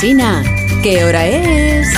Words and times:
Alsina, 0.00 0.44
¿qué 0.80 1.04
hora 1.04 1.26
es? 1.26 1.92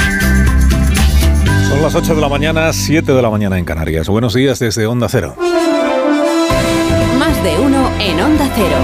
Son 1.69 1.83
las 1.83 1.95
8 1.95 2.15
de 2.15 2.21
la 2.23 2.31
mañana, 2.31 2.73
7 2.73 3.13
de 3.13 3.21
la 3.21 3.29
mañana 3.29 3.59
en 3.59 3.67
Canarias. 3.67 4.09
Buenos 4.09 4.33
días 4.33 4.59
desde 4.59 4.87
Onda 4.87 5.07
Cero. 5.11 5.35
Más 7.19 7.45
de 7.45 7.59
uno 7.61 7.91
en 8.01 8.21
Onda 8.23 8.49
Cero. 8.55 8.77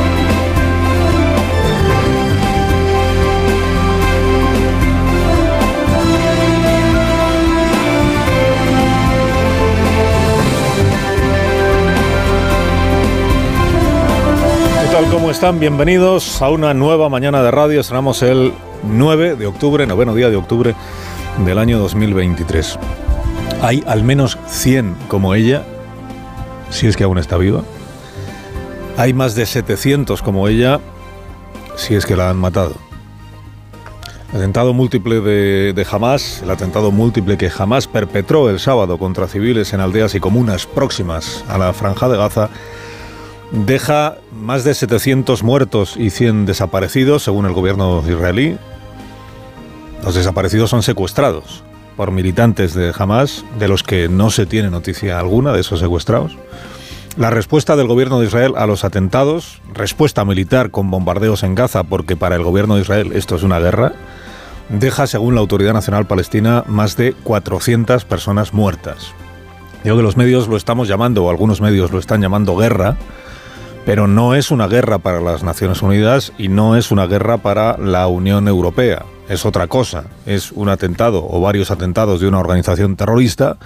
¿Qué 14.82 14.92
tal? 14.92 15.10
¿Cómo 15.10 15.30
están? 15.30 15.58
Bienvenidos 15.58 16.42
a 16.42 16.50
una 16.50 16.74
nueva 16.74 17.08
mañana 17.08 17.42
de 17.42 17.50
radio. 17.50 17.80
Estrenamos 17.80 18.20
el 18.20 18.52
9 18.84 19.36
de 19.36 19.46
octubre, 19.46 19.86
noveno 19.86 20.14
día 20.14 20.30
de 20.30 20.36
octubre 20.36 20.74
del 21.44 21.58
año 21.58 21.78
2023. 21.78 22.78
Hay 23.62 23.82
al 23.86 24.02
menos 24.02 24.38
100 24.46 24.96
como 25.08 25.34
ella, 25.34 25.64
si 26.70 26.86
es 26.86 26.96
que 26.96 27.04
aún 27.04 27.18
está 27.18 27.36
viva. 27.36 27.62
Hay 28.96 29.12
más 29.12 29.34
de 29.34 29.46
700 29.46 30.22
como 30.22 30.48
ella, 30.48 30.80
si 31.76 31.94
es 31.94 32.06
que 32.06 32.16
la 32.16 32.30
han 32.30 32.38
matado. 32.38 32.74
El 34.32 34.38
atentado 34.38 34.72
múltiple 34.74 35.20
de, 35.20 35.72
de 35.72 35.86
Hamas, 35.90 36.42
el 36.42 36.50
atentado 36.50 36.90
múltiple 36.90 37.38
que 37.38 37.48
jamás 37.48 37.86
perpetró 37.86 38.50
el 38.50 38.58
sábado 38.58 38.98
contra 38.98 39.28
civiles 39.28 39.72
en 39.72 39.80
aldeas 39.80 40.14
y 40.14 40.20
comunas 40.20 40.66
próximas 40.66 41.44
a 41.48 41.58
la 41.58 41.72
franja 41.72 42.08
de 42.08 42.16
Gaza, 42.16 42.50
deja 43.52 44.16
más 44.32 44.64
de 44.64 44.74
700 44.74 45.42
muertos 45.42 45.96
y 45.96 46.10
100 46.10 46.46
desaparecidos, 46.46 47.22
según 47.22 47.46
el 47.46 47.52
gobierno 47.52 48.02
israelí. 48.06 48.58
Los 50.04 50.14
desaparecidos 50.14 50.70
son 50.70 50.82
secuestrados 50.82 51.64
por 51.96 52.10
militantes 52.10 52.74
de 52.74 52.92
Hamas, 52.96 53.44
de 53.58 53.68
los 53.68 53.82
que 53.82 54.08
no 54.08 54.30
se 54.30 54.46
tiene 54.46 54.70
noticia 54.70 55.18
alguna 55.18 55.52
de 55.52 55.60
esos 55.60 55.80
secuestrados. 55.80 56.36
La 57.16 57.30
respuesta 57.30 57.76
del 57.76 57.86
gobierno 57.86 58.20
de 58.20 58.26
Israel 58.26 58.52
a 58.56 58.66
los 58.66 58.84
atentados, 58.84 59.62
respuesta 59.72 60.24
militar 60.26 60.70
con 60.70 60.90
bombardeos 60.90 61.42
en 61.42 61.54
Gaza, 61.54 61.84
porque 61.84 62.14
para 62.14 62.36
el 62.36 62.42
gobierno 62.42 62.74
de 62.74 62.82
Israel 62.82 63.12
esto 63.14 63.36
es 63.36 63.42
una 63.42 63.58
guerra, 63.58 63.92
deja, 64.68 65.06
según 65.06 65.34
la 65.34 65.40
Autoridad 65.40 65.72
Nacional 65.72 66.06
Palestina, 66.06 66.64
más 66.66 66.98
de 66.98 67.14
400 67.14 68.04
personas 68.04 68.52
muertas. 68.52 69.12
Digo 69.82 69.96
que 69.96 70.02
los 70.02 70.18
medios 70.18 70.48
lo 70.48 70.58
estamos 70.58 70.88
llamando, 70.88 71.24
o 71.24 71.30
algunos 71.30 71.62
medios 71.62 71.90
lo 71.90 71.98
están 71.98 72.20
llamando 72.20 72.54
guerra, 72.54 72.98
pero 73.86 74.08
no 74.08 74.34
es 74.34 74.50
una 74.50 74.66
guerra 74.66 74.98
para 74.98 75.20
las 75.20 75.44
Naciones 75.44 75.80
Unidas 75.80 76.32
y 76.36 76.48
no 76.48 76.76
es 76.76 76.90
una 76.90 77.06
guerra 77.06 77.38
para 77.38 77.78
la 77.78 78.08
Unión 78.08 78.48
Europea. 78.48 79.04
Es 79.28 79.46
otra 79.46 79.68
cosa. 79.68 80.06
Es 80.26 80.50
un 80.50 80.68
atentado 80.68 81.24
o 81.24 81.40
varios 81.40 81.70
atentados 81.70 82.20
de 82.20 82.26
una 82.26 82.40
organización 82.40 82.96
terrorista 82.96 83.58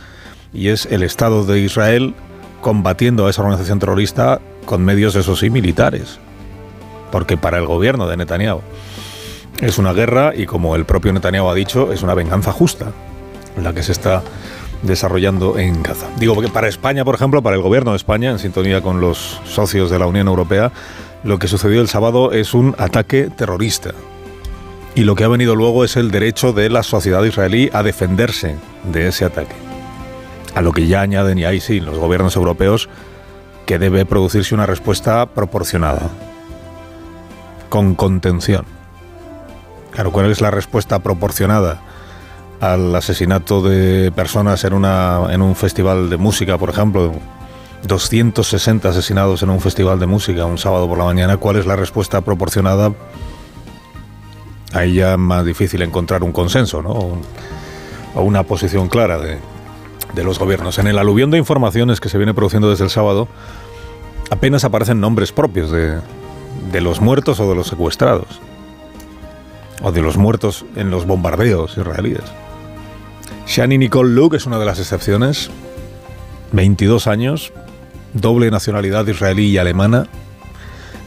y 0.53 0.69
es 0.69 0.85
el 0.85 1.03
Estado 1.03 1.47
de 1.47 1.61
Israel 1.61 2.15
combatiendo 2.61 3.27
a 3.27 3.31
esa 3.31 3.41
organización 3.41 3.79
terrorista 3.79 4.43
con 4.67 4.85
medios, 4.85 5.17
eso 5.17 5.37
sí, 5.37 5.49
militares. 5.49 6.19
Porque 7.11 7.39
para 7.39 7.57
el 7.57 7.65
gobierno 7.65 8.07
de 8.07 8.19
Netanyahu 8.19 8.61
es 9.63 9.79
una 9.79 9.95
guerra 9.95 10.35
y 10.37 10.45
como 10.45 10.77
el 10.77 10.85
propio 10.85 11.15
Netanyahu 11.15 11.49
ha 11.49 11.55
dicho, 11.55 11.95
es 11.95 12.03
una 12.03 12.13
venganza 12.13 12.53
justa 12.53 12.93
la 13.57 13.73
que 13.73 13.83
se 13.83 13.93
está 13.93 14.23
desarrollando 14.83 15.59
en 15.59 15.83
Gaza. 15.83 16.09
Digo 16.19 16.41
que 16.41 16.49
para 16.49 16.69
España, 16.69 17.05
por 17.05 17.15
ejemplo, 17.15 17.43
para 17.43 17.57
el 17.57 17.63
gobierno 17.63 17.93
de 17.93 17.97
España, 17.97 18.31
en 18.31 18.39
sintonía 18.39 18.81
con 18.81 19.01
los 19.01 19.41
socios 19.45 19.91
de 19.91 19.99
la 19.99 20.07
Unión 20.07 20.29
Europea, 20.29 20.73
lo 21.23 21.39
que 21.39 21.49
sucedió 21.49 21.81
el 21.81 21.89
sábado 21.89 22.33
es 22.33 22.55
un 22.55 22.75
ataque 22.79 23.31
terrorista. 23.37 23.91
Y 24.95 25.05
lo 25.05 25.15
que 25.15 25.25
ha 25.25 25.29
venido 25.29 25.55
luego 25.55 25.85
es 25.85 25.97
el 25.97 26.11
derecho 26.11 26.53
de 26.53 26.69
la 26.69 26.83
sociedad 26.83 27.23
israelí 27.23 27.71
a 27.73 27.83
defenderse 27.83 28.57
de 28.85 29.09
ese 29.09 29.25
ataque. 29.25 29.55
A 30.55 30.63
lo 30.63 30.73
que 30.73 30.87
ya 30.87 31.03
añaden, 31.03 31.39
y 31.39 31.45
ahí 31.45 31.61
sí, 31.61 31.81
los 31.81 31.99
gobiernos 31.99 32.35
europeos, 32.37 32.89
que 33.67 33.79
debe 33.79 34.05
producirse 34.05 34.55
una 34.55 34.67
respuesta 34.67 35.27
proporcionada, 35.27 36.11
con 37.69 37.95
contención. 37.95 38.65
Claro, 39.93 40.11
¿cuál 40.11 40.31
es 40.31 40.41
la 40.41 40.51
respuesta 40.51 40.99
proporcionada? 40.99 41.81
Al 42.61 42.95
asesinato 42.95 43.63
de 43.63 44.13
personas 44.13 44.65
en, 44.65 44.75
una, 44.75 45.29
en 45.31 45.43
un 45.43 45.57
festival 45.57 46.11
de 46.11 46.17
música, 46.19 46.59
por 46.59 46.71
ejemplo, 46.71 47.13
260 47.87 48.89
asesinados 48.89 49.43
en 49.43 49.51
un 49.51 49.61
festival 49.61 49.99
de 49.99 50.07
música 50.07 50.45
un 50.45 50.59
sábado 50.59 50.87
por 50.87 50.99
la 50.99 51.05
mañana, 51.05 51.39
¿cuál 51.39 51.57
es 51.57 51.67
la 51.67 51.77
respuesta 51.77 52.21
proporcionada? 52.21 52.93
Ahí 54.73 54.95
ya 54.95 55.13
es 55.13 55.19
más 55.19 55.45
difícil 55.45 55.83
encontrar 55.83 56.23
un 56.23 56.33
consenso, 56.33 56.83
¿no? 56.83 57.19
O 58.15 58.23
una 58.23 58.43
posición 58.43 58.89
clara 58.89 59.19
de, 59.19 59.39
de 60.15 60.25
los 60.25 60.39
gobiernos. 60.39 60.79
En 60.79 60.87
el 60.87 60.99
aluvión 60.99 61.31
de 61.31 61.39
informaciones 61.39 62.01
que 62.01 62.09
se 62.09 62.19
viene 62.19 62.35
produciendo 62.35 62.71
desde 62.71 62.85
el 62.85 62.91
sábado, 62.91 63.27
apenas 64.31 64.65
aparecen 64.65 65.01
nombres 65.01 65.33
propios 65.33 65.71
de, 65.71 65.99
de 66.73 66.81
los 66.81 67.01
muertos 67.01 67.41
o 67.41 67.49
de 67.49 67.55
los 67.55 67.69
secuestrados, 67.69 68.41
o 69.83 69.93
de 69.93 70.03
los 70.03 70.17
muertos 70.19 70.67
en 70.77 70.91
los 70.91 71.07
bombardeos 71.07 71.77
israelíes. 71.77 72.23
Shani 73.51 73.79
Nicole 73.79 74.11
Luke 74.11 74.37
es 74.37 74.47
una 74.47 74.61
de 74.61 74.65
las 74.65 74.79
excepciones. 74.79 75.51
22 76.53 77.09
años, 77.09 77.53
doble 78.15 78.49
nacionalidad 78.49 79.09
israelí 79.09 79.47
y 79.47 79.59
alemana. 79.59 80.07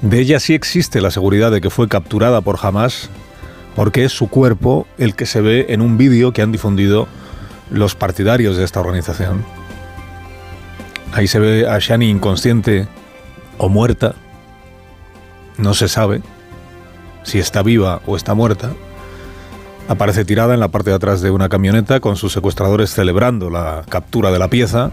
De 0.01 0.19
ella 0.19 0.41
sí 0.41 0.53
existe 0.53 0.99
la 0.99 1.09
seguridad 1.09 1.51
de 1.51 1.61
que 1.61 1.69
fue 1.69 1.87
capturada 1.87 2.41
por 2.41 2.59
Hamas, 2.61 3.09
porque 3.77 4.03
es 4.03 4.11
su 4.11 4.27
cuerpo 4.27 4.85
el 4.97 5.15
que 5.15 5.25
se 5.25 5.39
ve 5.39 5.67
en 5.69 5.79
un 5.79 5.97
vídeo 5.97 6.33
que 6.33 6.41
han 6.41 6.51
difundido 6.51 7.07
los 7.71 7.95
partidarios 7.95 8.57
de 8.57 8.65
esta 8.65 8.81
organización. 8.81 9.45
Ahí 11.13 11.27
se 11.27 11.39
ve 11.39 11.65
a 11.65 11.79
Shani 11.79 12.09
inconsciente 12.09 12.89
o 13.57 13.69
muerta. 13.69 14.15
No 15.57 15.73
se 15.73 15.87
sabe 15.87 16.21
si 17.23 17.39
está 17.39 17.63
viva 17.63 18.01
o 18.05 18.17
está 18.17 18.33
muerta. 18.33 18.73
Aparece 19.87 20.23
tirada 20.23 20.53
en 20.53 20.59
la 20.59 20.69
parte 20.69 20.91
de 20.91 20.95
atrás 20.95 21.21
de 21.21 21.29
una 21.29 21.49
camioneta 21.49 21.99
con 21.99 22.15
sus 22.15 22.31
secuestradores 22.31 22.89
celebrando 22.91 23.49
la 23.49 23.83
captura 23.89 24.31
de 24.31 24.39
la 24.39 24.47
pieza, 24.47 24.91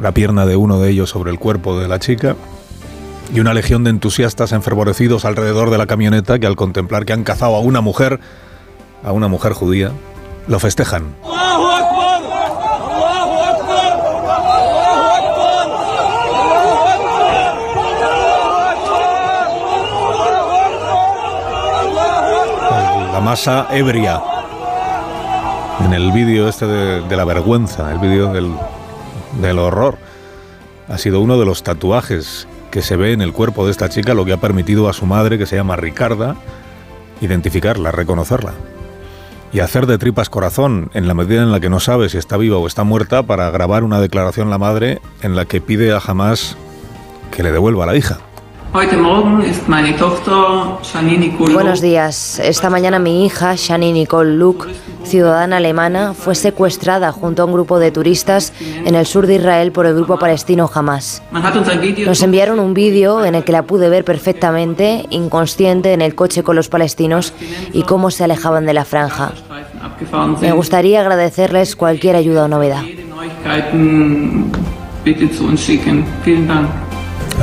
la 0.00 0.12
pierna 0.12 0.46
de 0.46 0.56
uno 0.56 0.80
de 0.80 0.90
ellos 0.90 1.10
sobre 1.10 1.30
el 1.30 1.38
cuerpo 1.38 1.78
de 1.78 1.86
la 1.86 1.98
chica 1.98 2.34
y 3.32 3.40
una 3.40 3.54
legión 3.54 3.84
de 3.84 3.90
entusiastas 3.90 4.52
enfervorecidos 4.52 5.24
alrededor 5.24 5.70
de 5.70 5.78
la 5.78 5.86
camioneta 5.86 6.38
que 6.38 6.46
al 6.46 6.56
contemplar 6.56 7.04
que 7.04 7.12
han 7.12 7.24
cazado 7.24 7.56
a 7.56 7.60
una 7.60 7.80
mujer, 7.80 8.20
a 9.04 9.12
una 9.12 9.28
mujer 9.28 9.52
judía, 9.52 9.92
lo 10.46 10.58
festejan. 10.58 11.14
La 23.14 23.20
masa 23.20 23.68
ebria. 23.70 24.20
En 25.84 25.94
el 25.94 26.10
vídeo 26.10 26.48
este 26.48 26.66
de, 26.66 27.16
la 27.16 27.24
vergüenza, 27.24 27.92
el 27.92 28.00
vídeo 28.00 28.32
del, 28.32 28.52
del 29.40 29.60
horror, 29.60 29.98
ha 30.88 30.98
sido 30.98 31.20
uno 31.20 31.38
de 31.38 31.46
los 31.46 31.62
tatuajes 31.62 32.48
que 32.72 32.82
se 32.82 32.96
ve 32.96 33.12
en 33.12 33.20
el 33.20 33.32
cuerpo 33.32 33.66
de 33.66 33.70
esta 33.70 33.88
chica, 33.88 34.14
lo 34.14 34.24
que 34.24 34.32
ha 34.32 34.38
permitido 34.38 34.88
a 34.88 34.92
su 34.92 35.06
madre, 35.06 35.38
que 35.38 35.46
se 35.46 35.54
llama 35.54 35.76
Ricarda, 35.76 36.34
identificarla, 37.20 37.92
reconocerla. 37.92 38.54
Y 39.52 39.60
hacer 39.60 39.86
de 39.86 39.98
tripas 39.98 40.28
corazón, 40.28 40.90
en 40.92 41.06
la 41.06 41.14
medida 41.14 41.40
en 41.40 41.52
la 41.52 41.60
que 41.60 41.70
no 41.70 41.78
sabe 41.78 42.08
si 42.08 42.18
está 42.18 42.36
viva 42.36 42.58
o 42.58 42.66
está 42.66 42.82
muerta, 42.82 43.22
para 43.22 43.48
grabar 43.52 43.84
una 43.84 44.00
declaración 44.00 44.50
la 44.50 44.58
madre 44.58 45.00
en 45.22 45.36
la 45.36 45.44
que 45.44 45.60
pide 45.60 45.92
a 45.92 46.00
Hamas 46.04 46.56
que 47.30 47.44
le 47.44 47.52
devuelva 47.52 47.84
a 47.84 47.86
la 47.86 47.94
hija. 47.94 48.18
Buenos 51.54 51.80
días. 51.80 52.40
Esta 52.40 52.70
mañana 52.70 52.98
mi 52.98 53.24
hija, 53.24 53.54
Shani 53.54 53.92
Nicole 53.92 54.34
Luke, 54.34 54.68
ciudadana 55.04 55.58
alemana, 55.58 56.12
fue 56.12 56.34
secuestrada 56.34 57.12
junto 57.12 57.42
a 57.42 57.44
un 57.44 57.52
grupo 57.52 57.78
de 57.78 57.92
turistas 57.92 58.52
en 58.84 58.96
el 58.96 59.06
sur 59.06 59.28
de 59.28 59.36
Israel 59.36 59.70
por 59.70 59.86
el 59.86 59.94
grupo 59.94 60.18
palestino 60.18 60.68
Hamas. 60.74 61.22
Nos 62.04 62.22
enviaron 62.24 62.58
un 62.58 62.74
vídeo 62.74 63.24
en 63.24 63.36
el 63.36 63.44
que 63.44 63.52
la 63.52 63.62
pude 63.62 63.88
ver 63.88 64.04
perfectamente, 64.04 65.06
inconsciente, 65.10 65.92
en 65.92 66.02
el 66.02 66.16
coche 66.16 66.42
con 66.42 66.56
los 66.56 66.68
palestinos 66.68 67.32
y 67.72 67.84
cómo 67.84 68.10
se 68.10 68.24
alejaban 68.24 68.66
de 68.66 68.74
la 68.74 68.84
franja. 68.84 69.30
Me 70.40 70.50
gustaría 70.50 71.00
agradecerles 71.00 71.76
cualquier 71.76 72.16
ayuda 72.16 72.46
o 72.46 72.48
novedad. 72.48 72.82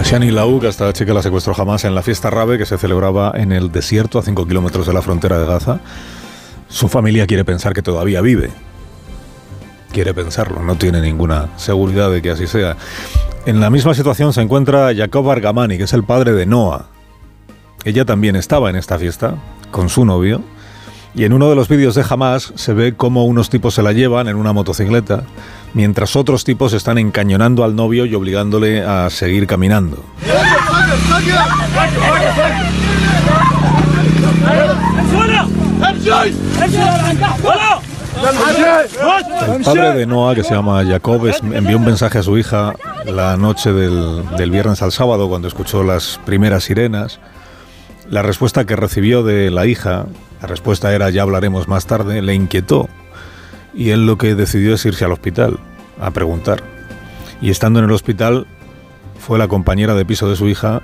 Shani 0.03 0.31
Lauk, 0.31 0.63
esta 0.63 0.91
chica 0.93 1.13
la 1.13 1.21
secuestró 1.21 1.53
jamás 1.53 1.85
en 1.85 1.93
la 1.93 2.01
fiesta 2.01 2.29
Rabe 2.29 2.57
que 2.57 2.65
se 2.65 2.77
celebraba 2.77 3.33
en 3.35 3.51
el 3.51 3.71
desierto 3.71 4.17
a 4.17 4.23
5 4.23 4.47
kilómetros 4.47 4.87
de 4.87 4.93
la 4.93 5.01
frontera 5.01 5.37
de 5.37 5.45
Gaza. 5.45 5.79
Su 6.67 6.87
familia 6.87 7.27
quiere 7.27 7.45
pensar 7.45 7.73
que 7.73 7.81
todavía 7.81 8.19
vive. 8.21 8.49
Quiere 9.91 10.13
pensarlo, 10.13 10.63
no 10.63 10.75
tiene 10.75 11.01
ninguna 11.01 11.49
seguridad 11.57 12.09
de 12.09 12.21
que 12.21 12.31
así 12.31 12.47
sea. 12.47 12.77
En 13.45 13.59
la 13.59 13.69
misma 13.69 13.93
situación 13.93 14.33
se 14.33 14.41
encuentra 14.41 14.93
Jacob 14.95 15.29
Argamani, 15.29 15.77
que 15.77 15.83
es 15.83 15.93
el 15.93 16.03
padre 16.03 16.33
de 16.33 16.45
Noah. 16.45 16.87
Ella 17.83 18.05
también 18.05 18.35
estaba 18.35 18.69
en 18.69 18.75
esta 18.75 18.99
fiesta 18.99 19.35
con 19.71 19.89
su 19.89 20.05
novio 20.05 20.43
Y 21.15 21.23
en 21.25 21.33
uno 21.33 21.49
de 21.49 21.55
los 21.55 21.67
vídeos 21.67 21.95
de 21.95 22.05
Hamas 22.07 22.53
se 22.55 22.73
ve 22.73 22.93
cómo 22.95 23.25
unos 23.25 23.49
tipos 23.49 23.73
se 23.73 23.81
la 23.81 23.91
llevan 23.91 24.27
en 24.27 24.35
una 24.35 24.53
motocicleta, 24.53 25.23
mientras 25.73 26.15
otros 26.15 26.43
tipos 26.43 26.73
están 26.73 26.97
encañonando 26.97 27.63
al 27.63 27.75
novio 27.75 28.05
y 28.05 28.15
obligándole 28.15 28.83
a 28.83 29.09
seguir 29.09 29.47
caminando. 29.47 30.03
El 39.55 39.63
padre 39.63 39.93
de 39.93 40.05
Noah, 40.05 40.35
que 40.35 40.43
se 40.43 40.53
llama 40.53 40.83
Jacob, 40.85 41.31
envió 41.53 41.77
un 41.77 41.85
mensaje 41.85 42.19
a 42.19 42.23
su 42.23 42.37
hija 42.37 42.73
la 43.05 43.37
noche 43.37 43.71
del, 43.71 44.23
del, 44.37 44.51
viernes 44.51 44.81
al 44.81 44.91
sábado, 44.91 45.27
cuando 45.27 45.47
escuchó 45.47 45.83
las 45.83 46.19
primeras 46.25 46.65
sirenas. 46.65 47.19
La 48.09 48.21
respuesta 48.21 48.65
que 48.65 48.75
recibió 48.75 49.23
de 49.23 49.49
la 49.49 49.65
hija, 49.65 50.05
la 50.41 50.47
respuesta 50.47 50.93
era 50.93 51.09
ya 51.09 51.23
hablaremos 51.23 51.67
más 51.67 51.85
tarde, 51.85 52.21
le 52.21 52.35
inquietó. 52.35 52.89
Y 53.73 53.91
él 53.91 54.05
lo 54.05 54.17
que 54.17 54.35
decidió 54.35 54.73
es 54.75 54.85
irse 54.85 55.05
al 55.05 55.11
hospital 55.11 55.59
a 55.99 56.11
preguntar. 56.11 56.63
Y 57.41 57.49
estando 57.49 57.79
en 57.79 57.85
el 57.85 57.91
hospital, 57.91 58.47
fue 59.19 59.37
la 59.39 59.47
compañera 59.47 59.95
de 59.95 60.05
piso 60.05 60.29
de 60.29 60.35
su 60.35 60.47
hija 60.47 60.81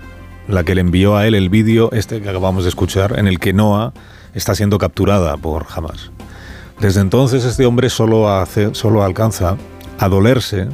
la 0.47 0.63
que 0.63 0.75
le 0.75 0.81
envió 0.81 1.17
a 1.17 1.27
él 1.27 1.35
el 1.35 1.49
vídeo 1.49 1.89
este 1.91 2.21
que 2.21 2.29
acabamos 2.29 2.63
de 2.63 2.69
escuchar, 2.69 3.19
en 3.19 3.27
el 3.27 3.39
que 3.39 3.53
Noah 3.53 3.93
está 4.33 4.55
siendo 4.55 4.77
capturada 4.77 5.35
por 5.37 5.65
Hamas. 5.75 6.11
Desde 6.79 7.01
entonces 7.01 7.43
este 7.43 7.65
hombre 7.65 7.89
solo, 7.89 8.29
hace, 8.29 8.73
solo 8.73 9.03
alcanza 9.03 9.57
a 9.99 10.07
dolerse 10.07 10.67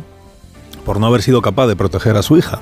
por 0.86 1.00
no 1.00 1.08
haber 1.08 1.22
sido 1.22 1.42
capaz 1.42 1.68
de 1.68 1.76
proteger 1.76 2.18
a 2.18 2.22
su 2.22 2.38
hija. 2.38 2.62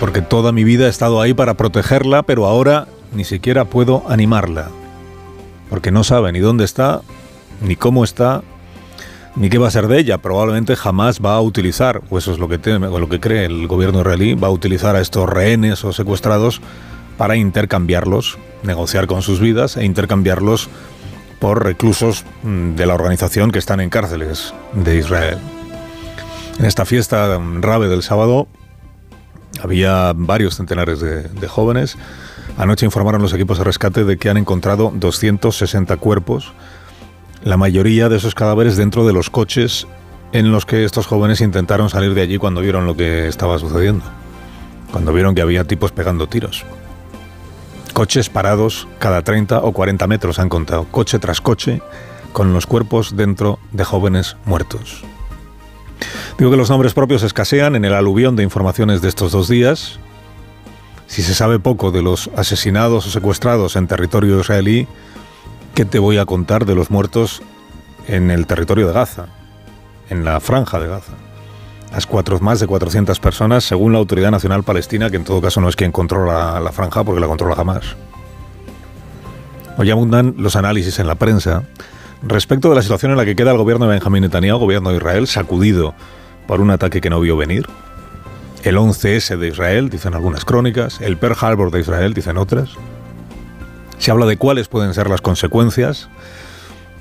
Porque 0.00 0.22
toda 0.22 0.52
mi 0.52 0.64
vida 0.64 0.86
he 0.86 0.90
estado 0.90 1.20
ahí 1.20 1.34
para 1.34 1.54
protegerla, 1.54 2.24
pero 2.24 2.46
ahora 2.46 2.88
ni 3.12 3.24
siquiera 3.24 3.64
puedo 3.64 4.02
animarla. 4.08 4.68
Porque 5.70 5.90
no 5.90 6.04
sabe 6.04 6.32
ni 6.32 6.40
dónde 6.40 6.64
está, 6.64 7.02
ni 7.60 7.76
cómo 7.76 8.04
está, 8.04 8.42
ni 9.34 9.50
qué 9.50 9.58
va 9.58 9.68
a 9.68 9.70
ser 9.70 9.88
de 9.88 9.98
ella. 9.98 10.18
Probablemente 10.18 10.76
jamás 10.76 11.20
va 11.20 11.34
a 11.34 11.40
utilizar, 11.40 12.02
o 12.10 12.18
eso 12.18 12.32
es 12.32 12.38
lo 12.38 12.48
que, 12.48 12.58
teme, 12.58 12.88
lo 12.88 13.08
que 13.08 13.20
cree 13.20 13.44
el 13.44 13.66
gobierno 13.66 14.00
israelí, 14.00 14.34
va 14.34 14.48
a 14.48 14.52
utilizar 14.52 14.96
a 14.96 15.00
estos 15.00 15.28
rehenes 15.28 15.84
o 15.84 15.92
secuestrados 15.92 16.60
para 17.18 17.36
intercambiarlos, 17.36 18.38
negociar 18.62 19.06
con 19.06 19.22
sus 19.22 19.40
vidas 19.40 19.76
e 19.76 19.84
intercambiarlos 19.84 20.68
por 21.38 21.64
reclusos 21.64 22.24
mm, 22.42 22.74
de 22.74 22.86
la 22.86 22.94
organización 22.94 23.50
que 23.50 23.58
están 23.58 23.80
en 23.80 23.90
cárceles 23.90 24.54
de 24.72 24.96
Israel. 24.96 25.38
En 26.58 26.64
esta 26.64 26.84
fiesta 26.84 27.38
mm, 27.38 27.62
rave 27.62 27.88
del 27.88 28.02
sábado 28.02 28.48
había 29.62 30.12
varios 30.14 30.56
centenares 30.56 31.00
de, 31.00 31.48
jóvenes. 31.48 31.96
Anoche 32.56 32.86
informaron 32.86 33.22
los 33.22 33.32
equipos 33.32 33.58
de 33.58 33.64
rescate 33.64 34.04
de 34.04 34.16
que 34.16 34.30
han 34.30 34.36
encontrado 34.36 34.92
260 34.94 35.96
cuerpos, 35.98 36.52
la 37.42 37.56
mayoría 37.56 38.08
de 38.08 38.16
esos 38.16 38.34
cadáveres 38.34 38.76
dentro 38.76 39.06
de 39.06 39.12
los 39.12 39.30
coches 39.30 39.86
en 40.32 40.52
los 40.52 40.66
que 40.66 40.84
estos 40.84 41.06
jóvenes 41.06 41.40
intentaron 41.40 41.90
salir 41.90 42.14
de 42.14 42.22
allí 42.22 42.38
cuando 42.38 42.60
vieron 42.60 42.86
lo 42.86 42.96
que 42.96 43.28
estaba 43.28 43.58
sucediendo, 43.58 44.04
cuando 44.90 45.12
vieron 45.12 45.34
que 45.34 45.42
había 45.42 45.64
tipos 45.64 45.92
pegando 45.92 46.26
tiros. 46.26 46.64
Coches 47.92 48.28
parados 48.28 48.88
cada 48.98 49.22
30 49.22 49.60
o 49.60 49.72
40 49.72 50.06
metros 50.06 50.38
han 50.38 50.48
contado, 50.48 50.86
coche 50.90 51.18
tras 51.18 51.40
coche, 51.40 51.80
con 52.32 52.52
los 52.52 52.66
cuerpos 52.66 53.16
dentro 53.16 53.58
de 53.72 53.84
jóvenes 53.84 54.36
muertos. 54.44 55.02
Digo 56.38 56.50
que 56.50 56.56
los 56.58 56.68
nombres 56.68 56.92
propios 56.92 57.22
escasean 57.22 57.76
en 57.76 57.84
el 57.86 57.94
aluvión 57.94 58.36
de 58.36 58.42
informaciones 58.42 59.00
de 59.00 59.08
estos 59.08 59.32
dos 59.32 59.48
días. 59.48 59.98
Si 61.06 61.22
se 61.22 61.34
sabe 61.34 61.58
poco 61.58 61.90
de 61.90 62.02
los 62.02 62.30
asesinados 62.36 63.06
o 63.06 63.10
secuestrados 63.10 63.76
en 63.76 63.86
territorio 63.86 64.40
israelí, 64.40 64.88
¿qué 65.74 65.84
te 65.84 65.98
voy 65.98 66.18
a 66.18 66.26
contar 66.26 66.66
de 66.66 66.74
los 66.74 66.90
muertos 66.90 67.42
en 68.08 68.30
el 68.30 68.46
territorio 68.46 68.86
de 68.88 68.92
Gaza, 68.92 69.26
en 70.10 70.24
la 70.24 70.40
franja 70.40 70.80
de 70.80 70.88
Gaza? 70.88 71.12
Las 71.92 72.06
cuatro, 72.06 72.38
más 72.40 72.60
de 72.60 72.66
400 72.66 73.20
personas, 73.20 73.64
según 73.64 73.92
la 73.92 73.98
Autoridad 73.98 74.30
Nacional 74.30 74.64
Palestina, 74.64 75.08
que 75.08 75.16
en 75.16 75.24
todo 75.24 75.40
caso 75.40 75.60
no 75.60 75.68
es 75.68 75.76
quien 75.76 75.92
controla 75.92 76.60
la 76.60 76.72
franja 76.72 77.04
porque 77.04 77.20
la 77.20 77.28
controla 77.28 77.54
jamás. 77.54 77.96
Hoy 79.78 79.90
abundan 79.90 80.34
los 80.38 80.56
análisis 80.56 80.98
en 80.98 81.06
la 81.06 81.14
prensa 81.14 81.62
respecto 82.22 82.68
de 82.68 82.74
la 82.74 82.82
situación 82.82 83.12
en 83.12 83.18
la 83.18 83.24
que 83.24 83.36
queda 83.36 83.52
el 83.52 83.58
gobierno 83.58 83.86
de 83.86 83.92
Benjamín 83.92 84.22
Netanyahu, 84.22 84.58
gobierno 84.58 84.90
de 84.90 84.96
Israel, 84.96 85.26
sacudido 85.26 85.94
por 86.46 86.60
un 86.60 86.70
ataque 86.70 87.00
que 87.00 87.10
no 87.10 87.20
vio 87.20 87.36
venir. 87.36 87.66
El 88.62 88.76
11S 88.76 89.36
de 89.36 89.48
Israel, 89.48 89.90
dicen 89.90 90.14
algunas 90.14 90.44
crónicas, 90.44 91.00
el 91.00 91.16
Pearl 91.16 91.36
Harbor 91.40 91.70
de 91.70 91.80
Israel, 91.80 92.14
dicen 92.14 92.36
otras. 92.36 92.70
Se 93.98 94.10
habla 94.10 94.26
de 94.26 94.36
cuáles 94.36 94.68
pueden 94.68 94.92
ser 94.92 95.08
las 95.08 95.20
consecuencias, 95.20 96.08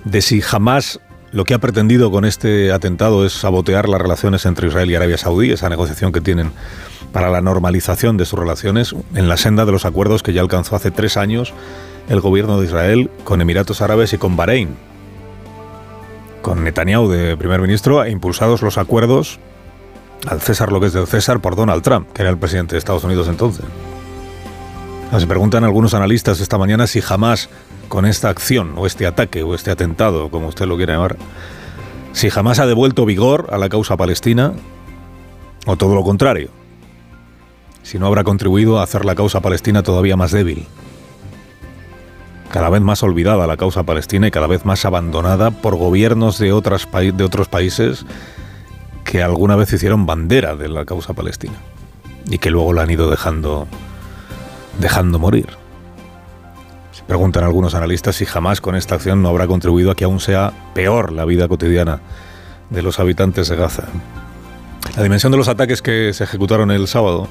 de 0.03 0.21
si 0.21 0.41
jamás 0.41 0.99
lo 1.31 1.43
que 1.43 1.53
ha 1.53 1.59
pretendido 1.59 2.11
con 2.11 2.23
este 2.23 2.71
atentado 2.71 3.25
es 3.25 3.33
sabotear 3.33 3.89
las 3.89 4.01
relaciones 4.01 4.45
entre 4.45 4.69
Israel 4.69 4.89
y 4.89 4.95
Arabia 4.95 5.17
Saudí, 5.17 5.51
esa 5.51 5.67
negociación 5.67 6.11
que 6.11 6.21
tienen 6.21 6.51
para 7.11 7.29
la 7.29 7.41
normalización 7.41 8.15
de 8.15 8.25
sus 8.25 8.39
relaciones 8.39 8.95
en 9.15 9.27
la 9.27 9.37
senda 9.37 9.65
de 9.65 9.71
los 9.71 9.85
acuerdos 9.85 10.23
que 10.23 10.33
ya 10.33 10.41
alcanzó 10.41 10.75
hace 10.75 10.91
tres 10.91 11.17
años 11.17 11.53
el 12.07 12.21
gobierno 12.21 12.59
de 12.59 12.67
Israel 12.67 13.09
con 13.23 13.41
Emiratos 13.41 13.81
Árabes 13.81 14.13
y 14.13 14.17
con 14.17 14.37
Bahrein. 14.37 14.75
Con 16.41 16.63
Netanyahu 16.63 17.09
de 17.09 17.35
primer 17.35 17.59
ministro 17.61 18.03
e 18.03 18.11
impulsados 18.11 18.61
los 18.61 18.77
acuerdos 18.77 19.39
al 20.27 20.41
César 20.41 20.71
lo 20.71 20.79
que 20.79 20.87
es 20.87 20.93
del 20.93 21.07
César 21.07 21.39
por 21.39 21.55
Donald 21.55 21.83
Trump, 21.83 22.11
que 22.11 22.21
era 22.21 22.31
el 22.31 22.37
presidente 22.37 22.75
de 22.75 22.79
Estados 22.79 23.03
Unidos 23.03 23.27
entonces. 23.27 23.65
Se 25.17 25.27
preguntan 25.27 25.63
algunos 25.63 25.93
analistas 25.93 26.41
esta 26.41 26.57
mañana 26.57 26.87
si 26.87 26.99
jamás 26.99 27.49
con 27.87 28.05
esta 28.05 28.29
acción 28.29 28.73
o 28.75 28.85
este 28.85 29.05
ataque 29.07 29.43
o 29.43 29.55
este 29.55 29.71
atentado, 29.71 30.29
como 30.29 30.47
usted 30.47 30.65
lo 30.65 30.75
quiera 30.75 30.95
llamar, 30.95 31.15
si 32.11 32.29
jamás 32.29 32.59
ha 32.59 32.65
devuelto 32.65 33.05
vigor 33.05 33.47
a 33.51 33.57
la 33.57 33.69
causa 33.69 33.95
palestina 33.95 34.53
o 35.65 35.77
todo 35.77 35.95
lo 35.95 36.03
contrario, 36.03 36.49
si 37.83 37.97
no 37.97 38.07
habrá 38.07 38.23
contribuido 38.23 38.79
a 38.79 38.83
hacer 38.83 39.05
la 39.05 39.15
causa 39.15 39.39
palestina 39.39 39.83
todavía 39.83 40.17
más 40.17 40.31
débil, 40.31 40.67
cada 42.51 42.69
vez 42.69 42.81
más 42.81 43.03
olvidada 43.03 43.47
la 43.47 43.57
causa 43.57 43.83
palestina 43.83 44.27
y 44.27 44.31
cada 44.31 44.47
vez 44.47 44.65
más 44.65 44.85
abandonada 44.85 45.51
por 45.51 45.75
gobiernos 45.75 46.39
de, 46.39 46.51
otras 46.51 46.87
de 46.91 47.23
otros 47.23 47.47
países 47.47 48.05
que 49.05 49.23
alguna 49.23 49.55
vez 49.55 49.71
hicieron 49.71 50.05
bandera 50.05 50.57
de 50.57 50.67
la 50.67 50.83
causa 50.83 51.13
palestina 51.13 51.55
y 52.29 52.39
que 52.39 52.51
luego 52.51 52.73
la 52.73 52.81
han 52.81 52.89
ido 52.89 53.09
dejando 53.09 53.67
dejando 54.79 55.19
morir. 55.19 55.47
Preguntan 57.07 57.43
algunos 57.43 57.75
analistas 57.75 58.15
si 58.15 58.25
jamás 58.25 58.59
con 58.59 58.75
esta 58.75 58.95
acción 58.95 59.21
no 59.21 59.29
habrá 59.29 59.47
contribuido 59.47 59.91
a 59.91 59.95
que 59.95 60.05
aún 60.05 60.19
sea 60.19 60.51
peor 60.73 61.11
la 61.11 61.23
vida 61.23 61.47
cotidiana 61.47 62.01
de 62.71 62.81
los 62.81 62.99
habitantes 62.99 63.47
de 63.47 63.55
Gaza. 63.55 63.83
La 64.97 65.03
dimensión 65.03 65.31
de 65.31 65.37
los 65.37 65.47
ataques 65.47 65.81
que 65.81 66.11
se 66.13 66.23
ejecutaron 66.23 66.71
el 66.71 66.87
sábado 66.87 67.27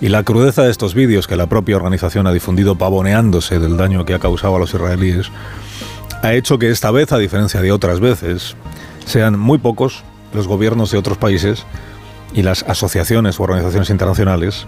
y 0.00 0.08
la 0.08 0.22
crudeza 0.22 0.62
de 0.62 0.70
estos 0.70 0.94
vídeos 0.94 1.26
que 1.26 1.36
la 1.36 1.48
propia 1.48 1.76
organización 1.76 2.26
ha 2.26 2.32
difundido 2.32 2.76
pavoneándose 2.76 3.58
del 3.58 3.76
daño 3.76 4.04
que 4.04 4.14
ha 4.14 4.18
causado 4.20 4.56
a 4.56 4.58
los 4.60 4.72
israelíes 4.72 5.30
ha 6.22 6.34
hecho 6.34 6.58
que 6.58 6.70
esta 6.70 6.90
vez, 6.90 7.12
a 7.12 7.18
diferencia 7.18 7.60
de 7.60 7.72
otras 7.72 8.00
veces, 8.00 8.56
sean 9.04 9.38
muy 9.38 9.58
pocos 9.58 10.02
los 10.36 10.46
gobiernos 10.46 10.92
de 10.92 10.98
otros 10.98 11.18
países 11.18 11.64
y 12.32 12.42
las 12.42 12.62
asociaciones 12.64 13.40
u 13.40 13.42
organizaciones 13.42 13.90
internacionales 13.90 14.66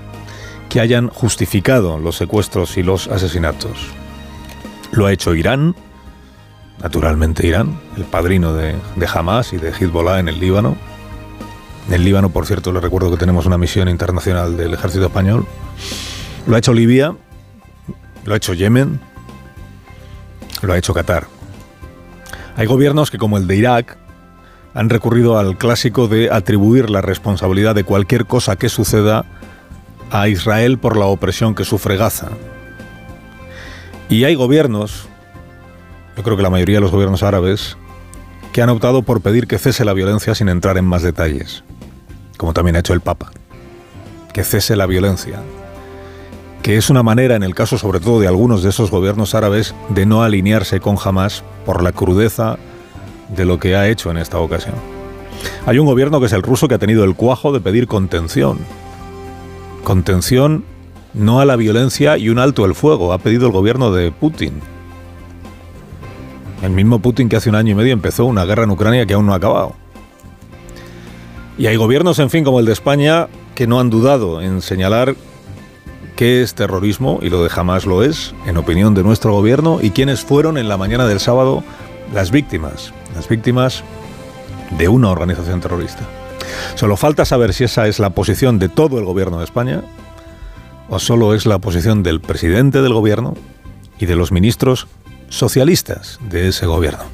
que 0.69 0.81
hayan 0.81 1.09
justificado 1.09 1.99
los 1.99 2.17
secuestros 2.17 2.77
y 2.77 2.83
los 2.83 3.07
asesinatos. 3.09 3.79
Lo 4.91 5.07
ha 5.07 5.13
hecho 5.13 5.35
Irán, 5.35 5.77
naturalmente 6.83 7.47
Irán, 7.47 7.79
el 7.97 8.05
padrino 8.05 8.55
de, 8.55 8.75
de 8.97 9.09
Hamas 9.13 9.53
y 9.53 9.59
de 9.59 9.71
Hezbollah 9.71 10.19
en 10.19 10.29
el 10.29 10.41
Líbano. 10.41 10.77
En 11.87 11.95
el 11.95 12.05
Líbano, 12.05 12.31
por 12.31 12.47
cierto, 12.47 12.73
le 12.73 12.81
recuerdo 12.81 13.11
que 13.11 13.17
tenemos 13.17 13.47
una 13.47 13.59
misión 13.59 13.89
internacional 13.89 14.57
del 14.57 14.75
ejército 14.75 15.07
español. 15.07 15.47
Lo 16.47 16.57
ha 16.57 16.59
hecho 16.59 16.73
Libia, 16.73 17.15
lo 18.25 18.35
ha 18.35 18.37
hecho 18.37 18.55
Yemen, 18.55 19.01
lo 20.63 20.73
ha 20.73 20.79
hecho 20.79 20.95
Qatar. 20.95 21.27
Hay 22.57 22.67
gobiernos 22.67 23.11
que, 23.11 23.19
como 23.19 23.37
el 23.39 23.47
de 23.47 23.57
Irak, 23.57 23.99
han 24.75 24.91
recurrido 24.91 25.39
al 25.39 25.57
clásico 25.57 26.09
de 26.09 26.31
atribuir 26.31 26.91
la 26.91 27.01
responsabilidad 27.01 27.75
de 27.75 27.85
cualquier 27.85 28.27
cosa 28.27 28.57
que 28.57 28.69
suceda 28.69 29.25
a 30.11 30.29
Israel 30.29 30.79
por 30.79 30.97
la 30.97 31.07
opresión 31.07 31.55
que 31.55 31.65
sufre 31.65 31.97
Gaza. 31.97 32.29
Y 34.09 34.25
hay 34.25 34.35
gobiernos, 34.35 35.09
yo 36.17 36.23
creo 36.23 36.37
que 36.37 36.43
la 36.43 36.51
mayoría 36.51 36.77
de 36.77 36.81
los 36.81 36.91
gobiernos 36.91 37.23
árabes, 37.23 37.77
que 38.53 38.63
han 38.63 38.71
optado 38.71 39.03
por 39.03 39.21
pedir 39.21 39.47
que 39.47 39.59
cese 39.59 39.85
la 39.85 39.93
violencia 39.93 40.35
sin 40.35 40.49
entrar 40.49 40.79
en 40.79 40.85
más 40.85 41.03
detalles, 41.03 41.63
como 42.37 42.55
también 42.55 42.77
ha 42.77 42.81
hecho 42.81 42.95
el 42.95 43.01
Papa. 43.01 43.31
Que 44.33 44.45
cese 44.45 44.77
la 44.77 44.87
violencia. 44.87 45.41
Que 46.63 46.77
es 46.77 46.91
una 46.91 47.03
manera, 47.03 47.35
en 47.35 47.43
el 47.43 47.55
caso 47.55 47.79
sobre 47.79 48.01
todo 48.01 48.21
de 48.21 48.29
algunos 48.29 48.63
de 48.63 48.71
esos 48.71 48.91
gobiernos 48.91 49.35
árabes, 49.35 49.75
de 49.91 50.07
no 50.07 50.23
alinearse 50.23 50.81
con 50.81 50.97
Hamas 51.03 51.43
por 51.67 51.83
la 51.83 51.93
crudeza 51.93 52.59
de 53.29 53.45
lo 53.45 53.59
que 53.59 53.77
ha 53.77 53.89
hecho 53.89 54.11
en 54.11 54.17
esta 54.17 54.39
ocasión. 54.39 54.75
Hay 55.67 55.79
un 55.79 55.87
gobierno 55.87 56.21
que 56.21 56.27
es 56.27 56.33
el 56.33 56.43
ruso 56.43 56.69
que 56.69 56.75
ha 56.75 56.79
tenido 56.79 57.05
el 57.05 57.15
cuajo 57.15 57.53
de 57.53 57.61
pedir 57.61 57.87
contención. 57.87 58.59
Contención 59.85 60.65
no 61.15 61.41
a 61.41 61.45
la 61.45 61.57
violencia 61.57 62.19
y 62.19 62.29
un 62.29 62.39
alto 62.39 62.65
el 62.65 62.75
fuego, 62.75 63.13
ha 63.13 63.19
pedido 63.19 63.47
el 63.47 63.53
gobierno 63.53 63.93
de 63.93 64.11
Putin. 64.11 64.61
El 66.63 66.73
mismo 66.73 66.99
Putin 66.99 67.29
que 67.29 67.37
hace 67.37 67.49
un 67.49 67.55
año 67.55 67.73
y 67.73 67.75
medio 67.75 67.93
empezó 67.93 68.25
una 68.25 68.45
guerra 68.45 68.65
en 68.65 68.71
Ucrania 68.71 69.07
que 69.07 69.15
aún 69.15 69.27
no 69.27 69.33
ha 69.33 69.37
acabado. 69.37 69.75
Y 71.57 71.67
hay 71.67 71.77
gobiernos, 71.77 72.19
en 72.19 72.31
fin, 72.31 72.45
como 72.45 72.61
el 72.61 72.67
de 72.67 72.73
España, 72.73 73.29
que 73.55 73.67
no 73.67 73.81
han 73.81 73.91
dudado 73.91 74.41
en 74.41 74.63
señalar 74.63 75.17
qué 76.15 76.43
es 76.43 76.55
terrorismo, 76.55 77.21
y 77.23 77.31
lo 77.31 77.43
de 77.43 77.49
jamás 77.49 77.87
lo 77.87 78.03
es, 78.03 78.35
en 78.47 78.57
opinión 78.57 78.95
de 78.95 79.03
nuestro 79.03 79.33
gobierno, 79.33 79.79
y 79.83 79.91
quiénes 79.91 80.21
fueron 80.21 80.59
en 80.59 80.69
la 80.69 80.77
mañana 80.77 81.07
del 81.07 81.21
sábado 81.21 81.63
las 82.13 82.31
víctimas, 82.31 82.93
las 83.15 83.29
víctimas 83.29 83.83
de 84.79 84.89
una 84.89 85.11
organización 85.11 85.61
terrorista. 85.61 86.05
Solo 86.75 86.97
falta 86.97 87.25
saber 87.25 87.53
si 87.53 87.65
esa 87.65 87.87
es 87.87 87.99
la 87.99 88.11
posición 88.11 88.59
de 88.59 88.69
todo 88.69 88.99
el 88.99 89.05
gobierno 89.05 89.39
de 89.39 89.45
España 89.45 89.83
o 90.89 90.99
solo 90.99 91.35
es 91.35 91.47
la 91.47 91.59
posición 91.59 92.03
del 92.03 92.21
presidente 92.21 92.81
del 92.81 92.95
gobierno 92.95 93.35
y 93.99 94.07
de 94.07 94.17
los 94.17 94.33
ministros 94.33 94.87
socialistas 95.29 96.19
de 96.31 96.49
ese 96.49 96.67
gobierno. 96.67 97.05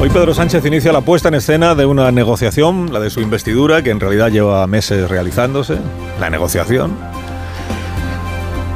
Hoy 0.00 0.10
Pedro 0.10 0.34
Sánchez 0.34 0.66
inicia 0.66 0.92
la 0.92 1.00
puesta 1.00 1.28
en 1.28 1.34
escena 1.34 1.74
de 1.74 1.86
una 1.86 2.10
negociación, 2.10 2.92
la 2.92 3.00
de 3.00 3.08
su 3.08 3.20
investidura, 3.20 3.82
que 3.82 3.90
en 3.90 4.00
realidad 4.00 4.28
lleva 4.28 4.66
meses 4.66 5.08
realizándose, 5.08 5.78
la 6.20 6.28
negociación. 6.28 7.13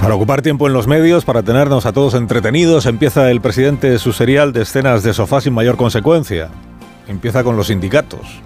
Para 0.00 0.14
ocupar 0.14 0.42
tiempo 0.42 0.66
en 0.66 0.72
los 0.72 0.86
medios, 0.86 1.24
para 1.24 1.42
tenernos 1.42 1.84
a 1.84 1.92
todos 1.92 2.14
entretenidos, 2.14 2.86
empieza 2.86 3.30
el 3.30 3.40
presidente 3.40 3.98
su 3.98 4.12
serial 4.12 4.52
de 4.52 4.62
escenas 4.62 5.02
de 5.02 5.12
sofá 5.12 5.40
sin 5.40 5.52
mayor 5.52 5.76
consecuencia. 5.76 6.48
Empieza 7.08 7.44
con 7.44 7.56
los 7.56 7.66
sindicatos. 7.66 8.40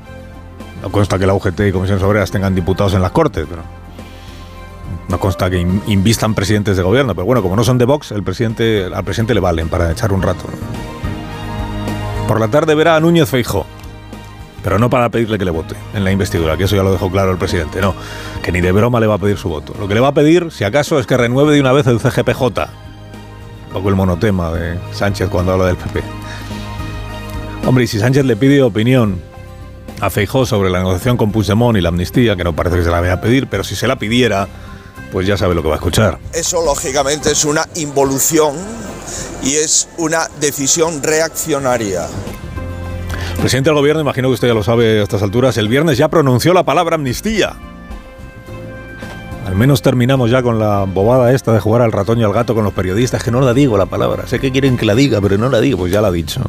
No 0.83 0.91
consta 0.91 1.19
que 1.19 1.27
la 1.27 1.35
UGT 1.35 1.61
y 1.69 1.73
Comisiones 1.73 2.03
Obreras 2.03 2.31
tengan 2.31 2.55
diputados 2.55 2.95
en 2.95 3.03
las 3.03 3.13
Cortes, 3.13 3.47
pero 3.49 3.63
no 5.09 5.21
consta 5.21 5.51
que 5.51 5.61
invistan 5.61 6.35
presidentes 6.35 6.77
de 6.77 6.83
gobierno, 6.83 7.15
pero 7.15 7.27
bueno, 7.27 7.43
como 7.43 7.55
no 7.55 7.65
son 7.65 7.79
de 7.79 7.85
Vox, 7.85 8.13
el 8.13 8.23
presidente, 8.23 8.87
al 8.93 9.05
presidente 9.05 9.35
le 9.35 9.41
valen 9.41 9.69
para 9.69 9.93
echar 9.93 10.13
un 10.13 10.23
rato. 10.23 10.45
Por 12.27 12.41
la 12.41 12.49
tarde 12.49 12.75
verá 12.75 12.97
a 12.97 13.01
Núñez 13.01 13.29
Feijó, 13.29 13.67
pero 14.62 14.78
no 14.78 14.88
para 14.90 15.09
pedirle 15.09 15.38
que 15.38 15.45
le 15.45 15.50
vote 15.50 15.75
en 15.95 16.04
la 16.04 16.12
investidura, 16.12 16.57
que 16.57 16.64
eso 16.64 16.76
ya 16.76 16.83
lo 16.83 16.92
dejó 16.92 17.11
claro 17.11 17.33
el 17.33 17.38
presidente, 17.38 17.81
no, 17.81 17.95
que 18.42 18.52
ni 18.52 18.61
de 18.61 18.73
broma 18.73 19.00
le 19.00 19.07
va 19.07 19.14
a 19.14 19.19
pedir 19.19 19.37
su 19.37 19.49
voto. 19.49 19.75
Lo 19.78 19.88
que 19.88 19.95
le 19.95 20.00
va 20.00 20.09
a 20.09 20.14
pedir, 20.14 20.50
si 20.50 20.64
acaso, 20.64 20.99
es 20.99 21.07
que 21.07 21.16
renueve 21.16 21.54
de 21.54 21.61
una 21.61 21.73
vez 21.73 21.87
el 21.87 21.99
CGPJ, 21.99 22.42
un 22.42 23.73
poco 23.73 23.88
el 23.88 23.97
monotema 23.97 24.52
de 24.52 24.78
Sánchez 24.92 25.28
cuando 25.28 25.52
habla 25.52 25.66
del 25.66 25.76
PP. 25.76 26.02
Hombre, 27.66 27.85
y 27.85 27.87
si 27.87 27.99
Sánchez 27.99 28.25
le 28.25 28.37
pide 28.37 28.62
opinión 28.62 29.21
a 30.00 30.11
Feijó 30.11 30.47
sobre 30.47 30.69
la 30.69 30.78
negociación 30.78 31.16
con 31.16 31.31
Puigdemont 31.31 31.78
y 31.78 31.81
la 31.81 31.90
amnistía, 31.90 32.35
que 32.35 32.45
no 32.45 32.54
parece 32.54 32.76
que 32.76 32.85
se 32.85 32.90
la 32.90 33.00
vaya 33.00 33.14
a 33.14 33.21
pedir, 33.21 33.47
pero 33.49 33.62
si 33.62 33.76
se 33.76 33.87
la 33.87 33.97
pidiera, 33.97 34.49
pues 35.12 35.26
ya 35.26 35.37
sabe 35.37 35.54
lo 35.54 35.62
que 35.62 35.69
va 35.69 35.75
a 35.75 35.78
escuchar. 35.78 36.19
Eso 36.33 36.64
lógicamente 36.64 37.31
es 37.31 37.45
una 37.45 37.69
involución 37.76 38.57
y 39.45 39.54
es 39.54 39.88
una 39.99 40.28
decisión 40.40 41.02
reaccionaria. 41.02 42.09
Presidente 43.43 43.71
del 43.71 43.77
gobierno, 43.77 44.01
imagino 44.01 44.29
que 44.29 44.35
usted 44.35 44.47
ya 44.47 44.55
lo 44.55 44.63
sabe 44.63 45.01
a 45.01 45.03
estas 45.03 45.21
alturas, 45.21 45.59
el 45.59 45.67
viernes 45.67 45.99
ya 45.99 46.07
pronunció 46.07 46.55
la 46.55 46.63
palabra 46.63 46.95
amnistía. 46.95 47.55
Al 49.45 49.57
menos 49.57 49.83
terminamos 49.83 50.31
ya 50.31 50.45
con 50.45 50.61
la 50.61 50.85
bobada 50.85 51.33
esta 51.33 51.53
de 51.53 51.59
jugar 51.59 51.83
al 51.83 51.91
ratón 51.91 52.21
y 52.21 52.23
al 52.23 52.33
gato 52.33 52.55
con 52.55 52.63
los 52.63 52.73
periodistas, 52.73 53.25
que 53.25 53.33
no 53.33 53.41
la 53.41 53.53
digo 53.53 53.77
la 53.77 53.87
palabra. 53.87 54.29
Sé 54.29 54.39
que 54.39 54.53
quieren 54.53 54.77
que 54.77 54.87
la 54.87 54.95
diga, 54.95 55.21
pero 55.21 55.39
no 55.39 55.51
la 55.51 55.59
digo, 55.59 55.79
pues 55.79 55.93
ya 55.93 56.01
la 56.01 56.09
ha 56.09 56.13
dicho. 56.13 56.41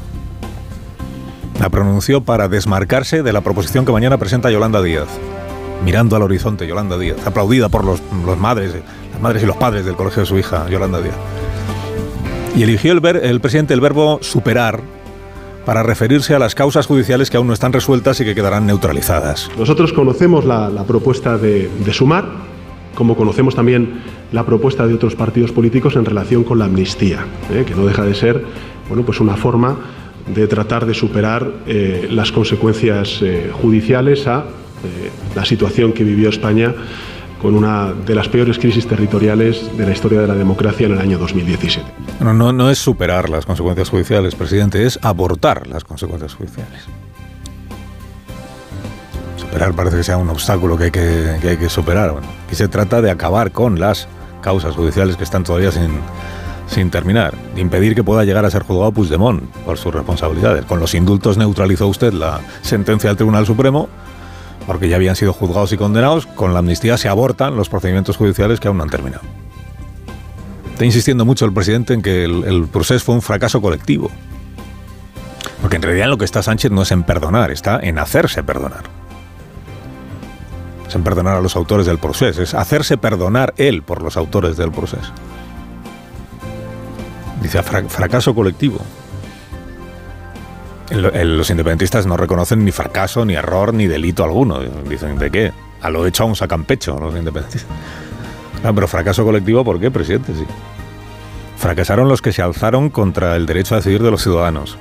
La 1.59 1.69
pronunció 1.69 2.21
para 2.21 2.47
desmarcarse 2.47 3.23
de 3.23 3.33
la 3.33 3.41
proposición 3.41 3.85
que 3.85 3.91
mañana 3.91 4.19
presenta 4.19 4.51
Yolanda 4.51 4.79
Díaz 4.83 5.07
mirando 5.83 6.15
al 6.15 6.21
horizonte, 6.21 6.67
Yolanda 6.67 6.99
Díaz, 6.99 7.17
aplaudida 7.25 7.69
por 7.69 7.85
los, 7.85 8.01
madres, 8.37 8.75
las 9.11 9.19
madres 9.19 9.41
y 9.41 9.47
los 9.47 9.57
padres 9.57 9.83
del 9.83 9.95
colegio 9.95 10.21
de 10.21 10.27
su 10.27 10.37
hija, 10.37 10.69
Yolanda 10.69 11.01
Díaz. 11.01 11.15
Y 12.55 12.61
eligió 12.61 12.91
el, 12.91 13.03
el 13.03 13.41
presidente 13.41 13.73
el 13.73 13.81
verbo 13.81 14.19
superar 14.21 14.92
para 15.65 15.83
referirse 15.83 16.35
a 16.35 16.39
las 16.39 16.55
causas 16.55 16.87
judiciales 16.87 17.29
que 17.29 17.37
aún 17.37 17.47
no 17.47 17.53
están 17.53 17.73
resueltas 17.73 18.19
y 18.19 18.25
que 18.25 18.35
quedarán 18.35 18.65
neutralizadas. 18.65 19.49
Nosotros 19.57 19.93
conocemos 19.93 20.45
la, 20.45 20.69
propuesta 20.87 21.37
de, 21.37 21.69
sumar, 21.91 22.25
como 22.95 23.15
conocemos 23.15 23.55
también 23.55 24.01
la 24.31 24.45
propuesta 24.45 24.85
de 24.85 24.93
otros 24.93 25.15
partidos 25.15 25.51
políticos 25.51 25.95
en 25.95 26.05
relación 26.05 26.43
con 26.43 26.59
la 26.59 26.65
amnistía, 26.65 27.25
¿eh? 27.51 27.63
que 27.65 27.75
no 27.75 27.85
deja 27.85 28.03
de 28.03 28.15
ser 28.15 28.43
bueno, 28.87 29.05
pues 29.05 29.19
una 29.19 29.35
forma 29.35 29.77
de 30.27 30.47
tratar 30.47 30.85
de 30.85 30.93
superar 30.93 31.51
eh, 31.67 32.07
las 32.11 32.31
consecuencias 32.31 33.21
eh, 33.21 33.49
judiciales 33.53 34.27
a 34.27 34.45
la 35.33 35.45
situación 35.45 35.93
que 35.93 36.03
vivió 36.03 36.27
España 36.27 36.75
con 37.43 37.55
una 37.55 37.91
de 37.91 38.15
las 38.15 38.29
peores 38.29 38.57
crisis 38.57 38.87
territoriales 38.87 39.77
de 39.77 39.85
la 39.85 39.91
historia 39.91 40.21
de 40.21 40.27
la 40.27 40.33
democracia 40.33 40.87
en 40.87 40.93
el 40.93 40.99
año 40.99 41.17
2017. 41.17 41.85
No, 42.21 42.33
no, 42.33 42.53
no 42.53 42.69
es 42.69 42.79
superar 42.79 43.29
las 43.29 43.45
consecuencias 43.45 43.89
judiciales, 43.89 44.33
presidente, 44.33 44.85
es 44.85 44.97
abortar 45.01 45.67
las 45.67 45.83
consecuencias 45.83 46.33
judiciales. 46.35 46.85
Superar 49.35 49.73
parece 49.73 49.97
que 49.97 50.03
sea 50.03 50.15
un 50.15 50.29
obstáculo 50.29 50.77
que 50.77 50.85
hay 50.85 50.91
que, 50.91 51.37
que 51.41 51.49
hay 51.49 51.57
que 51.57 51.67
superar. 51.67 52.13
Bueno, 52.13 52.27
aquí 52.47 52.55
se 52.55 52.69
trata 52.69 53.01
de 53.01 53.11
acabar 53.11 53.51
con 53.51 53.77
las 53.77 54.07
causas 54.41 54.73
judiciales 54.73 55.17
que 55.17 55.25
están 55.25 55.43
todavía 55.43 55.73
sin, 55.73 55.91
sin 56.67 56.91
terminar, 56.91 57.35
de 57.55 57.59
impedir 57.59 57.93
que 57.93 58.05
pueda 58.05 58.23
llegar 58.23 58.45
a 58.45 58.51
ser 58.51 58.63
juzgado 58.63 58.93
Puigdemont 58.93 59.43
por 59.65 59.77
sus 59.77 59.93
responsabilidades. 59.93 60.63
Con 60.63 60.79
los 60.79 60.95
indultos 60.95 61.37
neutralizó 61.37 61.87
usted 61.87 62.13
la 62.13 62.39
sentencia 62.61 63.09
del 63.09 63.17
Tribunal 63.17 63.45
Supremo 63.45 63.89
porque 64.65 64.87
ya 64.87 64.95
habían 64.95 65.15
sido 65.15 65.33
juzgados 65.33 65.71
y 65.73 65.77
condenados, 65.77 66.25
con 66.25 66.53
la 66.53 66.59
amnistía 66.59 66.97
se 66.97 67.09
abortan 67.09 67.55
los 67.55 67.69
procedimientos 67.69 68.17
judiciales 68.17 68.59
que 68.59 68.67
aún 68.67 68.77
no 68.77 68.83
han 68.83 68.89
terminado. 68.89 69.23
Está 70.71 70.85
insistiendo 70.85 71.25
mucho 71.25 71.45
el 71.45 71.53
presidente 71.53 71.93
en 71.93 72.01
que 72.01 72.23
el, 72.23 72.67
proceso 72.71 73.05
fue 73.05 73.15
un 73.15 73.21
fracaso 73.21 73.61
colectivo. 73.61 74.09
Porque 75.61 75.75
en 75.75 75.81
realidad 75.81 76.07
lo 76.07 76.17
que 76.17 76.25
está 76.25 76.41
Sánchez 76.41 76.71
no 76.71 76.81
es 76.81 76.91
en 76.91 77.03
perdonar, 77.03 77.51
está 77.51 77.79
en 77.81 77.99
hacerse 77.99 78.43
perdonar. 78.43 78.83
Es 80.87 80.95
en 80.95 81.03
perdonar 81.03 81.37
a 81.37 81.41
los 81.41 81.55
autores 81.55 81.85
del 81.85 81.99
proceso, 81.99 82.41
es 82.41 82.53
hacerse 82.53 82.97
perdonar 82.97 83.53
él 83.57 83.83
por 83.83 84.01
los 84.01 84.17
autores 84.17 84.57
del 84.57 84.71
proceso. 84.71 85.11
Dice 87.41 87.61
fracaso 87.61 88.33
colectivo 88.33 88.79
los 90.91 91.49
independentistas 91.49 92.05
no 92.05 92.17
reconocen 92.17 92.63
ni 92.65 92.71
fracaso, 92.71 93.25
ni 93.25 93.35
error, 93.35 93.73
ni 93.73 93.87
delito 93.87 94.23
alguno. 94.23 94.59
Dicen, 94.59 95.17
¿de 95.17 95.31
qué? 95.31 95.51
A 95.81 95.89
lo 95.89 96.05
hecho 96.05 96.23
aún 96.23 96.35
sacan 96.35 96.65
pecho 96.65 96.97
los 96.99 97.15
independentistas. 97.15 97.69
No, 98.63 98.73
pero 98.73 98.87
fracaso 98.87 99.25
colectivo, 99.25 99.63
¿por 99.63 99.79
qué, 99.79 99.91
presidente? 99.91 100.33
Sí. 100.33 100.45
Fracasaron 101.57 102.07
los 102.07 102.21
que 102.21 102.31
se 102.31 102.41
alzaron 102.41 102.89
contra 102.89 103.35
el 103.35 103.45
derecho 103.45 103.75
a 103.75 103.77
decidir 103.77 104.03
de 104.03 104.11
los 104.11 104.21
ciudadanos. 104.23 104.77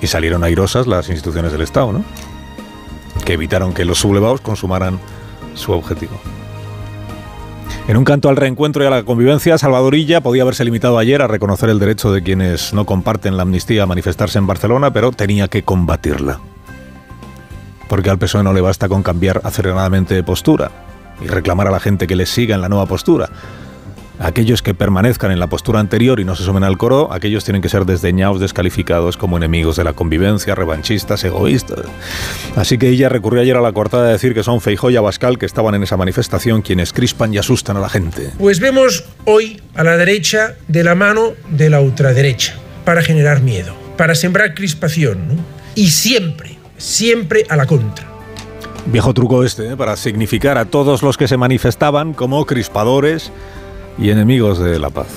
Y 0.00 0.06
salieron 0.06 0.44
airosas 0.44 0.86
las 0.86 1.08
instituciones 1.08 1.52
del 1.52 1.62
Estado, 1.62 1.92
¿no? 1.92 2.04
Que 3.24 3.34
evitaron 3.34 3.72
que 3.72 3.84
los 3.84 3.98
sublevados 3.98 4.40
consumaran 4.40 4.98
su 5.54 5.72
objetivo. 5.72 6.20
En 7.86 7.98
un 7.98 8.04
canto 8.04 8.30
al 8.30 8.36
reencuentro 8.36 8.82
y 8.82 8.86
a 8.86 8.90
la 8.90 9.02
convivencia, 9.02 9.58
Salvadorilla 9.58 10.22
podía 10.22 10.42
haberse 10.42 10.64
limitado 10.64 10.96
ayer 10.96 11.20
a 11.20 11.26
reconocer 11.26 11.68
el 11.68 11.78
derecho 11.78 12.12
de 12.12 12.22
quienes 12.22 12.72
no 12.72 12.86
comparten 12.86 13.36
la 13.36 13.42
amnistía 13.42 13.82
a 13.82 13.86
manifestarse 13.86 14.38
en 14.38 14.46
Barcelona, 14.46 14.90
pero 14.90 15.12
tenía 15.12 15.48
que 15.48 15.64
combatirla. 15.64 16.40
Porque 17.86 18.08
al 18.08 18.18
PSOE 18.18 18.42
no 18.42 18.54
le 18.54 18.62
basta 18.62 18.88
con 18.88 19.02
cambiar 19.02 19.42
aceleradamente 19.44 20.14
de 20.14 20.22
postura 20.22 20.70
y 21.22 21.26
reclamar 21.26 21.68
a 21.68 21.72
la 21.72 21.78
gente 21.78 22.06
que 22.06 22.16
les 22.16 22.30
siga 22.30 22.54
en 22.54 22.62
la 22.62 22.70
nueva 22.70 22.86
postura. 22.86 23.28
Aquellos 24.20 24.62
que 24.62 24.74
permanezcan 24.74 25.32
en 25.32 25.40
la 25.40 25.48
postura 25.48 25.80
anterior 25.80 26.20
y 26.20 26.24
no 26.24 26.36
se 26.36 26.44
sumen 26.44 26.62
al 26.62 26.78
coro, 26.78 27.12
aquellos 27.12 27.44
tienen 27.44 27.62
que 27.62 27.68
ser 27.68 27.84
desdeñados, 27.84 28.38
descalificados 28.38 29.16
como 29.16 29.36
enemigos 29.36 29.76
de 29.76 29.82
la 29.82 29.92
convivencia, 29.92 30.54
revanchistas, 30.54 31.24
egoístas. 31.24 31.86
Así 32.54 32.78
que 32.78 32.88
ella 32.88 33.08
recurrió 33.08 33.42
ayer 33.42 33.56
a 33.56 33.60
la 33.60 33.72
cortada 33.72 34.06
de 34.06 34.12
decir 34.12 34.32
que 34.32 34.44
son 34.44 34.60
Feijó 34.60 34.90
y 34.90 34.96
Abascal 34.96 35.36
que 35.36 35.46
estaban 35.46 35.74
en 35.74 35.82
esa 35.82 35.96
manifestación 35.96 36.62
quienes 36.62 36.92
crispan 36.92 37.34
y 37.34 37.38
asustan 37.38 37.76
a 37.76 37.80
la 37.80 37.88
gente. 37.88 38.30
Pues 38.38 38.60
vemos 38.60 39.04
hoy 39.24 39.60
a 39.74 39.82
la 39.82 39.96
derecha 39.96 40.54
de 40.68 40.84
la 40.84 40.94
mano 40.94 41.32
de 41.50 41.70
la 41.70 41.80
ultraderecha 41.80 42.54
para 42.84 43.02
generar 43.02 43.40
miedo, 43.42 43.74
para 43.96 44.14
sembrar 44.14 44.54
crispación 44.54 45.18
y 45.74 45.88
siempre, 45.90 46.56
siempre 46.78 47.46
a 47.48 47.56
la 47.56 47.66
contra. 47.66 48.06
Viejo 48.86 49.14
truco 49.14 49.42
este, 49.44 49.72
¿eh? 49.72 49.76
para 49.76 49.96
significar 49.96 50.58
a 50.58 50.66
todos 50.66 51.02
los 51.02 51.16
que 51.16 51.26
se 51.26 51.36
manifestaban 51.36 52.12
como 52.12 52.44
crispadores 52.44 53.32
y 53.98 54.10
enemigos 54.10 54.58
de 54.58 54.78
la 54.78 54.90
paz. 54.90 55.08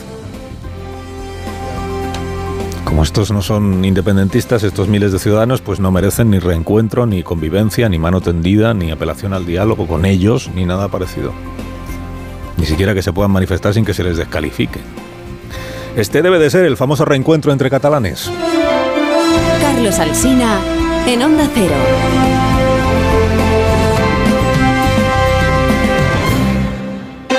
Como 2.83 3.03
estos 3.03 3.31
no 3.31 3.41
son 3.41 3.83
independentistas, 3.83 4.63
estos 4.63 4.87
miles 4.87 5.11
de 5.11 5.19
ciudadanos, 5.19 5.61
pues 5.61 5.79
no 5.79 5.91
merecen 5.91 6.31
ni 6.31 6.39
reencuentro, 6.39 7.05
ni 7.05 7.21
convivencia, 7.21 7.89
ni 7.89 7.99
mano 7.99 8.21
tendida, 8.21 8.73
ni 8.73 8.91
apelación 8.91 9.33
al 9.33 9.45
diálogo 9.45 9.87
con 9.87 10.05
ellos, 10.05 10.49
ni 10.55 10.65
nada 10.65 10.87
parecido. 10.87 11.33
Ni 12.55 12.65
siquiera 12.65 12.93
que 12.93 13.01
se 13.01 13.13
puedan 13.13 13.31
manifestar 13.31 13.73
sin 13.73 13.85
que 13.85 13.93
se 13.93 14.03
les 14.03 14.17
descalifique. 14.17 14.79
Este 15.95 16.21
debe 16.21 16.39
de 16.39 16.49
ser 16.49 16.65
el 16.65 16.77
famoso 16.77 17.05
reencuentro 17.05 17.51
entre 17.51 17.69
catalanes. 17.69 18.31
Carlos 19.61 19.99
Alsina, 19.99 20.59
en 21.07 21.21
Onda 21.23 21.49
Cero. 21.53 22.36